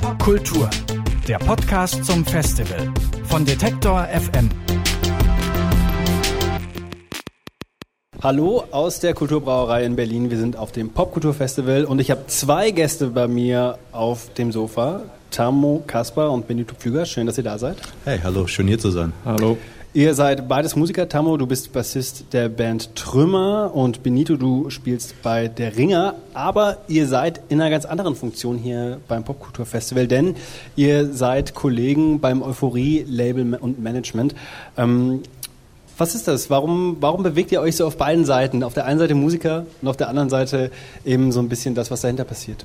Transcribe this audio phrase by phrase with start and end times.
[0.00, 0.68] Pop Kultur,
[1.26, 2.92] der Podcast zum Festival
[3.24, 4.48] von Detektor FM.
[8.22, 10.30] Hallo aus der Kulturbrauerei in Berlin.
[10.30, 15.02] Wir sind auf dem Popkulturfestival und ich habe zwei Gäste bei mir auf dem Sofa.
[15.30, 17.06] Tamo Kasper und Benito Pflüger.
[17.06, 17.78] Schön, dass ihr da seid.
[18.04, 19.12] Hey, hallo, schön hier zu sein.
[19.24, 19.56] Hallo.
[19.92, 21.08] Ihr seid beides Musiker.
[21.08, 26.14] Tamo, du bist Bassist der Band Trümmer und Benito, du spielst bei der Ringer.
[26.32, 30.36] Aber ihr seid in einer ganz anderen Funktion hier beim Popkulturfestival, denn
[30.76, 34.36] ihr seid Kollegen beim Euphorie-Label und Management.
[34.76, 35.24] Ähm,
[35.98, 36.50] was ist das?
[36.50, 38.62] Warum, warum bewegt ihr euch so auf beiden Seiten?
[38.62, 40.70] Auf der einen Seite Musiker und auf der anderen Seite
[41.04, 42.64] eben so ein bisschen das, was dahinter passiert.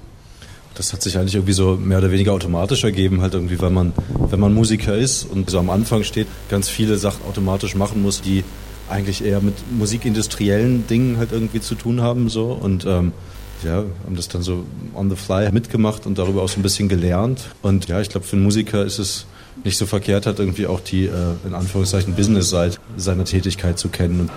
[0.75, 3.93] Das hat sich eigentlich irgendwie so mehr oder weniger automatisch ergeben, halt irgendwie, weil man,
[4.29, 8.21] wenn man Musiker ist und so am Anfang steht, ganz viele Sachen automatisch machen muss,
[8.21, 8.43] die
[8.89, 13.13] eigentlich eher mit musikindustriellen Dingen halt irgendwie zu tun haben, so und ähm,
[13.63, 16.89] ja, haben das dann so on the fly mitgemacht und darüber auch so ein bisschen
[16.89, 17.41] gelernt.
[17.61, 19.25] Und ja, ich glaube, für einen Musiker ist es
[19.63, 21.11] nicht so verkehrt hat, irgendwie auch die, äh,
[21.45, 24.29] in Anführungszeichen, Business-Seite seiner Tätigkeit zu kennen.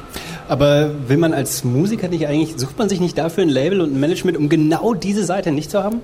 [0.48, 3.94] Aber will man als Musiker nicht eigentlich, sucht man sich nicht dafür ein Label und
[3.94, 6.00] ein Management, um genau diese Seite nicht zu haben?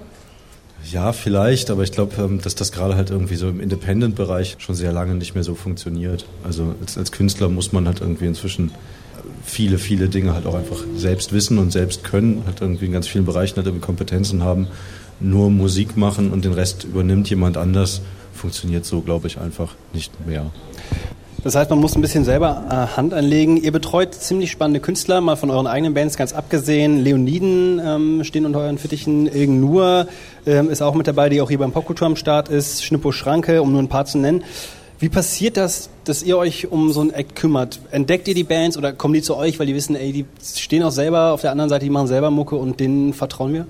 [0.90, 4.74] Ja, vielleicht, aber ich glaube, ähm, dass das gerade halt irgendwie so im Independent-Bereich schon
[4.74, 6.26] sehr lange nicht mehr so funktioniert.
[6.42, 8.70] Also als, als Künstler muss man halt irgendwie inzwischen
[9.44, 13.06] viele, viele Dinge halt auch einfach selbst wissen und selbst können, halt irgendwie in ganz
[13.06, 14.66] vielen Bereichen halt irgendwie Kompetenzen haben.
[15.20, 20.26] Nur Musik machen und den Rest übernimmt jemand anders, funktioniert so, glaube ich, einfach nicht
[20.26, 20.50] mehr.
[21.44, 23.58] Das heißt, man muss ein bisschen selber äh, Hand anlegen.
[23.58, 27.04] Ihr betreut ziemlich spannende Künstler, mal von euren eigenen Bands ganz abgesehen.
[27.04, 29.26] Leoniden ähm, stehen unter euren Fittichen.
[29.26, 30.08] Ilgen Nur
[30.46, 32.82] ähm, ist auch mit dabei, die auch hier beim Popkultur am Start ist.
[32.82, 34.42] Schnippo Schranke, um nur ein paar zu nennen.
[34.98, 37.78] Wie passiert das, dass ihr euch um so ein Act kümmert?
[37.90, 40.82] Entdeckt ihr die Bands oder kommen die zu euch, weil die wissen, ey, die stehen
[40.82, 43.66] auch selber auf der anderen Seite, die machen selber Mucke und denen vertrauen wir?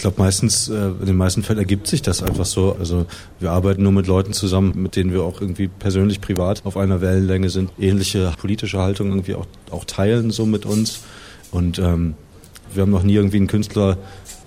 [0.00, 2.74] Ich glaube, meistens, äh, in den meisten Fällen ergibt sich das einfach so.
[2.78, 3.04] Also
[3.38, 7.02] wir arbeiten nur mit Leuten zusammen, mit denen wir auch irgendwie persönlich privat auf einer
[7.02, 11.00] Wellenlänge sind, ähnliche politische Haltungen irgendwie auch, auch teilen so mit uns.
[11.50, 12.14] Und ähm,
[12.72, 13.98] wir haben noch nie irgendwie einen Künstler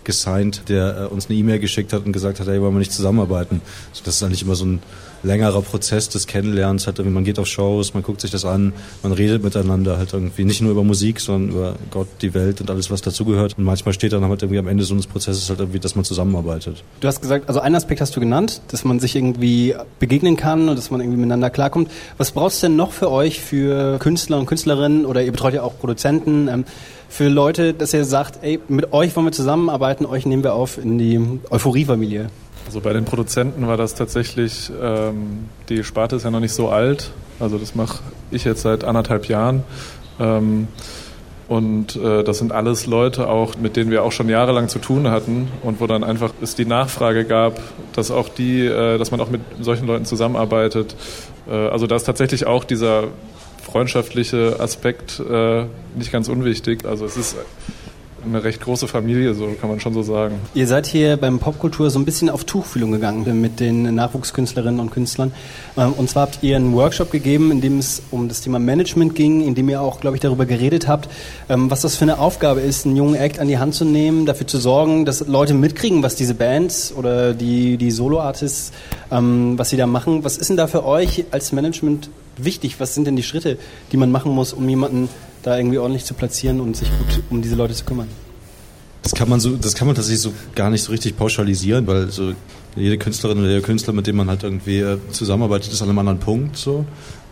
[0.03, 2.91] gesigned, der äh, uns eine E-Mail geschickt hat und gesagt hat, hey, wollen wir nicht
[2.91, 3.62] zusammenarbeiten.
[3.91, 4.80] Also das ist eigentlich immer so ein
[5.24, 6.86] längerer Prozess des Kennenlernens.
[6.86, 10.44] Halt man geht auf Shows, man guckt sich das an, man redet miteinander halt irgendwie
[10.44, 13.58] nicht nur über Musik, sondern über Gott, die Welt und alles, was dazugehört.
[13.58, 16.03] Und manchmal steht dann halt irgendwie am Ende so eines Prozesses halt irgendwie, dass man
[16.06, 16.84] zusammenarbeitet.
[17.00, 20.70] Du hast gesagt, also einen Aspekt hast du genannt, dass man sich irgendwie begegnen kann
[20.70, 21.90] und dass man irgendwie miteinander klarkommt.
[22.18, 25.64] Was brauchst du denn noch für euch, für Künstler und Künstlerinnen oder ihr betreut ja
[25.64, 26.47] auch Produzenten?
[26.47, 26.66] Ähm,
[27.13, 30.79] für Leute, dass ihr sagt, ey, mit euch wollen wir zusammenarbeiten, euch nehmen wir auf
[30.79, 32.31] in die Euphorie-Familie?
[32.66, 36.69] Also bei den Produzenten war das tatsächlich, ähm, die Sparte ist ja noch nicht so
[36.69, 37.12] alt.
[37.40, 38.00] Also das mache
[38.31, 39.63] ich jetzt seit anderthalb Jahren.
[40.19, 40.68] Ähm,
[41.47, 45.12] und äh, das sind alles Leute auch, mit denen wir auch schon jahrelang zu tun
[45.12, 47.59] hatten und wo dann einfach es die Nachfrage gab,
[47.94, 50.96] dass auch die, äh, dass man auch mit solchen Leuten zusammenarbeitet.
[51.47, 53.03] Äh, also da ist tatsächlich auch dieser
[53.63, 55.66] freundschaftliche Aspekt äh,
[55.96, 56.85] nicht ganz unwichtig.
[56.85, 57.35] Also es ist
[58.25, 60.35] eine recht große Familie, so kann man schon so sagen.
[60.53, 64.91] Ihr seid hier beim Popkultur so ein bisschen auf Tuchfühlung gegangen mit den Nachwuchskünstlerinnen und
[64.91, 65.34] Künstlern.
[65.78, 69.16] Ähm, und zwar habt ihr einen Workshop gegeben, in dem es um das Thema Management
[69.16, 71.09] ging, in dem ihr auch, glaube ich, darüber geredet habt,
[71.50, 74.25] ähm, was das für eine Aufgabe ist, einen jungen Act an die Hand zu nehmen,
[74.25, 78.72] dafür zu sorgen, dass Leute mitkriegen, was diese Bands oder die, die Solo-Artists,
[79.12, 80.23] ähm, was sie da machen.
[80.23, 82.80] Was ist denn da für euch als Management wichtig?
[82.80, 83.58] Was sind denn die Schritte,
[83.92, 85.10] die man machen muss, um jemanden
[85.44, 88.08] da irgendwie ordentlich zu platzieren und sich gut um diese Leute zu kümmern?
[89.04, 92.10] Das kann man so, das kann man tatsächlich so gar nicht so richtig pauschalisieren, weil
[92.10, 92.34] so
[92.76, 96.00] jede Künstlerin oder jeder Künstler, mit dem man halt irgendwie äh, zusammenarbeitet, ist an einem
[96.00, 96.86] anderen Punkt so.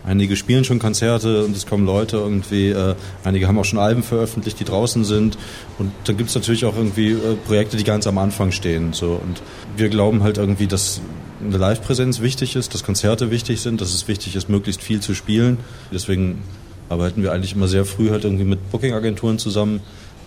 [0.04, 4.02] Einige spielen schon Konzerte und es kommen Leute irgendwie, äh, einige haben auch schon Alben
[4.02, 5.38] veröffentlicht, die draußen sind.
[5.78, 8.92] Und dann gibt es natürlich auch irgendwie äh, Projekte, die ganz am Anfang stehen.
[8.92, 9.12] So.
[9.12, 9.40] Und
[9.76, 11.00] wir glauben halt irgendwie, dass
[11.44, 15.14] eine Live-Präsenz wichtig ist, dass Konzerte wichtig sind, dass es wichtig ist, möglichst viel zu
[15.14, 15.58] spielen.
[15.92, 16.42] Deswegen
[16.88, 19.80] arbeiten wir eigentlich immer sehr früh halt irgendwie mit Booking-Agenturen zusammen,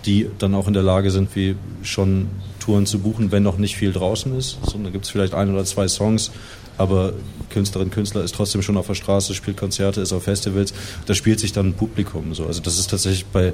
[0.06, 2.28] die dann auch in der Lage sind, wie schon
[2.60, 4.58] Touren zu buchen, wenn noch nicht viel draußen ist.
[4.66, 6.32] So, dann gibt es vielleicht ein oder zwei Songs,
[6.78, 7.14] aber
[7.50, 10.74] Künstlerin, Künstler ist trotzdem schon auf der Straße, spielt Konzerte, ist auf Festivals.
[11.06, 12.34] Da spielt sich dann ein Publikum.
[12.34, 12.46] So.
[12.46, 13.54] Also das ist tatsächlich bei,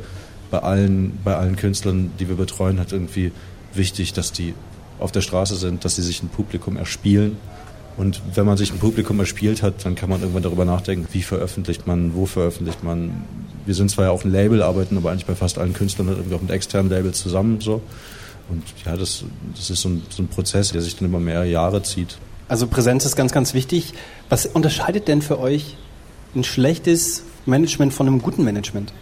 [0.50, 3.32] bei, allen, bei allen Künstlern, die wir betreuen, halt irgendwie
[3.74, 4.54] wichtig, dass die
[5.02, 7.38] auf der Straße sind, dass sie sich ein Publikum erspielen
[7.98, 11.22] und wenn man sich ein Publikum erspielt hat, dann kann man irgendwann darüber nachdenken, wie
[11.22, 13.26] veröffentlicht man, wo veröffentlicht man.
[13.66, 16.18] Wir sind zwar ja auch ein Label, arbeiten aber eigentlich bei fast allen Künstlern halt
[16.18, 17.60] irgendwie auch mit externen Labels zusammen.
[17.60, 17.82] So.
[18.50, 19.26] Und ja, das,
[19.56, 22.18] das ist so ein, so ein Prozess, der sich dann über mehrere Jahre zieht.
[22.48, 23.94] Also Präsenz ist ganz, ganz wichtig.
[24.30, 25.78] Was unterscheidet denn für euch
[26.34, 28.94] ein schlechtes Management von einem guten Management?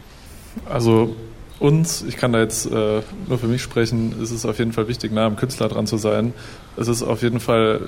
[0.66, 1.16] Also
[1.60, 4.88] uns, ich kann da jetzt äh, nur für mich sprechen, ist es auf jeden Fall
[4.88, 6.34] wichtig, nah am Künstler dran zu sein.
[6.78, 7.82] Es ist auf jeden Fall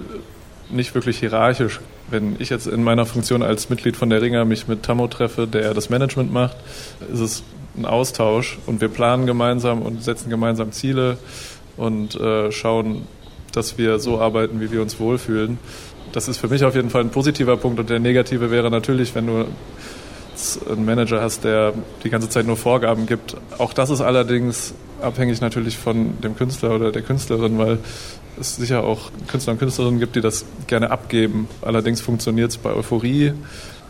[0.69, 1.79] nicht wirklich hierarchisch.
[2.09, 5.47] Wenn ich jetzt in meiner Funktion als Mitglied von der Ringer mich mit Tammo treffe,
[5.47, 6.57] der das Management macht,
[7.11, 7.43] ist es
[7.77, 11.17] ein Austausch und wir planen gemeinsam und setzen gemeinsam Ziele
[11.77, 13.07] und äh, schauen,
[13.53, 15.57] dass wir so arbeiten, wie wir uns wohlfühlen.
[16.11, 19.15] Das ist für mich auf jeden Fall ein positiver Punkt und der negative wäre natürlich,
[19.15, 19.45] wenn du
[20.69, 21.73] einen Manager hast, der
[22.03, 23.35] die ganze Zeit nur Vorgaben gibt.
[23.57, 27.79] Auch das ist allerdings abhängig natürlich von dem Künstler oder der Künstlerin, weil
[28.39, 31.47] es sicher auch Künstler und Künstlerinnen gibt, die das gerne abgeben.
[31.61, 33.33] Allerdings funktioniert es bei Euphorie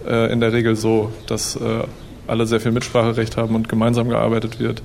[0.08, 1.84] äh, in der Regel so, dass äh,
[2.28, 4.82] alle sehr viel Mitspracherecht haben und gemeinsam gearbeitet wird.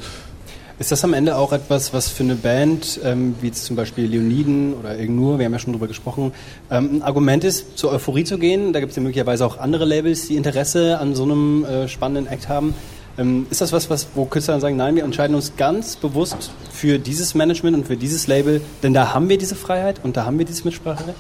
[0.79, 4.05] Ist das am Ende auch etwas, was für eine Band, ähm, wie jetzt zum Beispiel
[4.05, 6.35] Leoniden oder Ignur, wir haben ja schon drüber gesprochen,
[6.71, 8.75] ähm, ein Argument ist, zur Euphorie zu gehen?
[8.75, 12.31] Da gibt es ja möglicherweise auch andere Labels, die Interesse an so einem äh, spannenden
[12.31, 12.75] Act haben.
[13.17, 16.99] Ähm, ist das was, was, wo Künstler sagen, nein, wir entscheiden uns ganz bewusst für
[16.99, 20.39] dieses Management und für dieses Label, denn da haben wir diese Freiheit und da haben
[20.39, 21.17] wir dieses Mitspracherecht?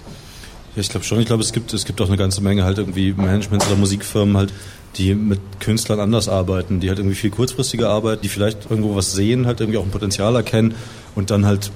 [0.76, 1.18] Ja, ich glaube schon.
[1.20, 4.36] Ich glaube, es gibt, es gibt auch eine ganze Menge halt irgendwie Managements oder Musikfirmen
[4.36, 4.52] halt,
[4.96, 9.12] die mit Künstlern anders arbeiten, die halt irgendwie viel kurzfristiger arbeiten, die vielleicht irgendwo was
[9.12, 10.74] sehen, halt irgendwie auch ein Potenzial erkennen
[11.14, 11.70] und dann halt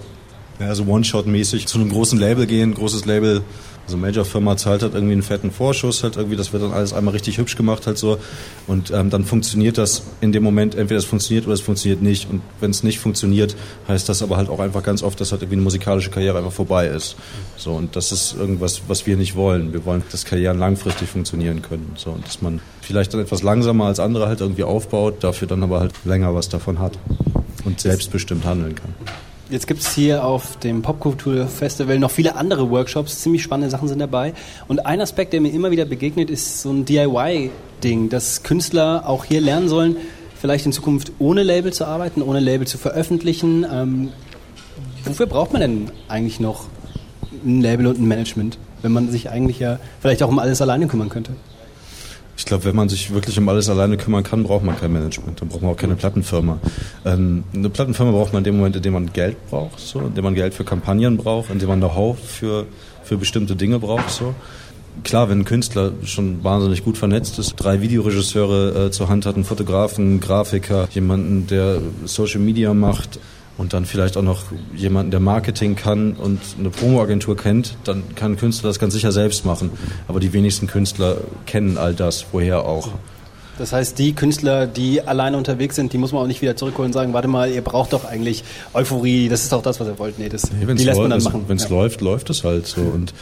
[0.59, 3.41] ja, so One-Shot-mäßig zu einem großen Label gehen, großes Label
[3.87, 7.13] also Major-Firma zahlt halt irgendwie einen fetten Vorschuss, halt irgendwie, das wird dann alles einmal
[7.13, 8.19] richtig hübsch gemacht halt so.
[8.67, 12.31] Und ähm, dann funktioniert das in dem Moment, entweder es funktioniert oder es funktioniert nicht.
[12.31, 13.57] Und wenn es nicht funktioniert,
[13.89, 16.53] heißt das aber halt auch einfach ganz oft, dass halt irgendwie eine musikalische Karriere einfach
[16.53, 17.17] vorbei ist.
[17.57, 19.73] So, und das ist irgendwas, was wir nicht wollen.
[19.73, 21.93] Wir wollen, dass Karrieren langfristig funktionieren können.
[21.97, 25.63] So, und dass man vielleicht dann etwas langsamer als andere halt irgendwie aufbaut, dafür dann
[25.63, 26.99] aber halt länger was davon hat
[27.65, 28.95] und selbstbestimmt handeln kann.
[29.51, 33.99] Jetzt gibt es hier auf dem Popkultur-Festival noch viele andere Workshops, ziemlich spannende Sachen sind
[33.99, 34.33] dabei.
[34.69, 39.25] Und ein Aspekt, der mir immer wieder begegnet, ist so ein DIY-Ding, dass Künstler auch
[39.25, 39.97] hier lernen sollen,
[40.41, 43.67] vielleicht in Zukunft ohne Label zu arbeiten, ohne Label zu veröffentlichen.
[43.69, 44.11] Ähm,
[45.03, 46.67] wofür braucht man denn eigentlich noch
[47.45, 50.87] ein Label und ein Management, wenn man sich eigentlich ja vielleicht auch um alles alleine
[50.87, 51.33] kümmern könnte?
[52.41, 55.43] Ich glaube, wenn man sich wirklich um alles alleine kümmern kann, braucht man kein Management.
[55.43, 56.59] Dann braucht man auch keine Plattenfirma.
[57.05, 60.15] Ähm, eine Plattenfirma braucht man in dem Moment, in dem man Geld braucht, so, in
[60.15, 62.65] dem man Geld für Kampagnen braucht, in dem man Know-how für,
[63.05, 64.09] für bestimmte Dinge braucht.
[64.09, 64.35] So.
[65.05, 69.35] Klar, wenn ein Künstler schon wahnsinnig gut vernetzt ist, drei Videoregisseure äh, zur Hand hat,
[69.35, 73.21] einen Fotografen, Grafiker, jemanden, der Social Media macht,
[73.61, 78.33] und dann vielleicht auch noch jemanden, der Marketing kann und eine Promoagentur kennt, dann kann
[78.33, 79.71] ein Künstler das ganz sicher selbst machen.
[80.09, 82.89] Aber die wenigsten Künstler kennen all das, woher auch.
[83.59, 86.89] Das heißt, die Künstler, die alleine unterwegs sind, die muss man auch nicht wieder zurückholen
[86.89, 89.99] und sagen, warte mal, ihr braucht doch eigentlich Euphorie, das ist doch das, was ihr
[89.99, 90.19] wollt.
[90.19, 91.45] Nee, das, nee, die lässt man dann machen.
[91.47, 91.69] Wenn es ja.
[91.69, 92.81] läuft, läuft es halt so.
[92.81, 93.13] Und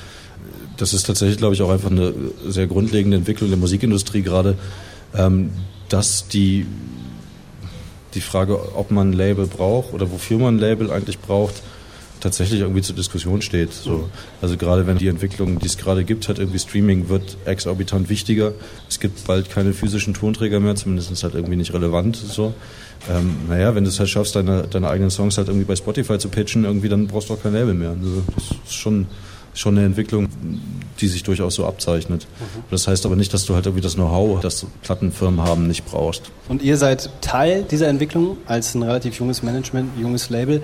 [0.77, 2.15] das ist tatsächlich, glaube ich, auch einfach eine
[2.47, 4.55] sehr grundlegende Entwicklung der Musikindustrie gerade,
[5.17, 5.51] ähm,
[5.89, 6.65] dass die
[8.19, 11.63] die Frage, ob man ein Label braucht oder wofür man ein Label eigentlich braucht,
[12.21, 13.73] tatsächlich irgendwie zur Diskussion steht.
[13.73, 14.11] So.
[14.43, 18.55] Also gerade wenn die Entwicklung, die es gerade gibt, hat irgendwie Streaming wird exorbitant wichtiger.
[18.89, 22.17] Es gibt bald keine physischen Tonträger mehr, zumindest ist halt irgendwie nicht relevant.
[22.17, 22.55] So.
[23.09, 26.19] Ähm, naja, wenn du es halt schaffst, deine, deine eigenen Songs halt irgendwie bei Spotify
[26.19, 27.91] zu pitchen, irgendwie, dann brauchst du auch kein Label mehr.
[27.91, 29.07] Also das ist schon
[29.59, 30.29] schon eine Entwicklung,
[31.01, 32.27] die sich durchaus so abzeichnet.
[32.39, 32.63] Mhm.
[32.71, 36.23] Das heißt aber nicht, dass du halt irgendwie das Know-how, das Plattenfirmen haben, nicht brauchst.
[36.49, 40.63] Und ihr seid Teil dieser Entwicklung als ein relativ junges Management, junges Label.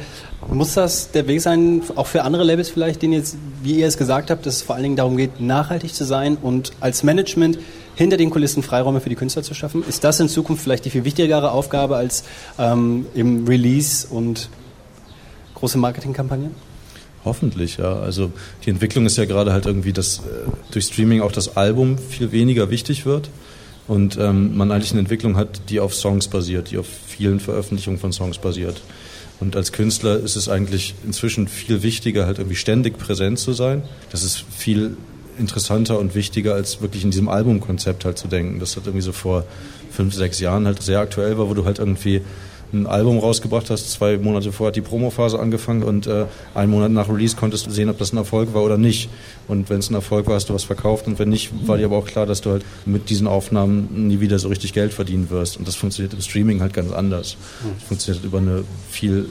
[0.49, 3.96] Muss das der Weg sein, auch für andere Labels vielleicht, denen jetzt, wie ihr es
[3.96, 7.58] gesagt habt, dass es vor allen Dingen darum geht, nachhaltig zu sein und als Management
[7.96, 9.84] hinter den Kulissen Freiräume für die Künstler zu schaffen?
[9.89, 12.24] Ist das in Zukunft vielleicht die viel wichtigere Aufgabe als
[12.58, 14.48] ähm, im Release und
[15.55, 16.73] große Marketingkampagnen?
[17.24, 18.00] Hoffentlich, ja.
[18.00, 18.32] Also
[18.64, 20.22] die Entwicklung ist ja gerade halt irgendwie, dass äh,
[20.72, 23.31] durch Streaming auch das Album viel weniger wichtig wird
[23.88, 27.98] und ähm, man eigentlich eine Entwicklung hat, die auf Songs basiert, die auf vielen Veröffentlichungen
[27.98, 28.82] von Songs basiert.
[29.40, 33.82] Und als Künstler ist es eigentlich inzwischen viel wichtiger, halt irgendwie ständig präsent zu sein.
[34.10, 34.96] Das ist viel
[35.38, 38.60] interessanter und wichtiger, als wirklich in diesem Albumkonzept halt zu denken.
[38.60, 39.44] Das hat irgendwie so vor
[39.90, 42.20] fünf, sechs Jahren halt sehr aktuell war, wo du halt irgendwie
[42.73, 46.91] ein Album rausgebracht hast, zwei Monate vorher hat die Promophase angefangen und äh, einen Monat
[46.91, 49.09] nach Release konntest du sehen, ob das ein Erfolg war oder nicht.
[49.49, 51.87] Und wenn es ein Erfolg war, hast du was verkauft und wenn nicht, war dir
[51.87, 55.31] aber auch klar, dass du halt mit diesen Aufnahmen nie wieder so richtig Geld verdienen
[55.31, 55.56] wirst.
[55.56, 57.37] Und das funktioniert im Streaming halt ganz anders.
[57.79, 59.27] Das funktioniert über eine viel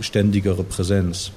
[0.00, 1.32] ständigere Präsenz.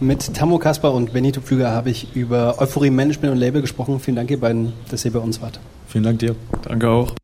[0.00, 4.00] Mit Tammo Kasper und Benito Pflüger habe ich über Euphorie Management und Label gesprochen.
[4.00, 5.60] Vielen Dank, ihr beiden, dass ihr bei uns wart.
[5.86, 6.34] Vielen Dank dir.
[6.62, 7.14] Danke auch.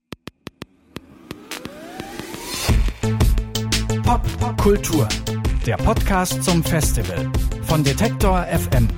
[4.11, 5.07] Pop Kultur,
[5.65, 7.31] der Podcast zum Festival
[7.63, 8.89] von Detektor FM.